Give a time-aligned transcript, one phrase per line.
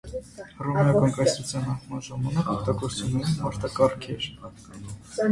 [0.59, 4.25] Հռոմեական կայսրության անկման ժամանակ օգտագործվում էին մարտակառքեր։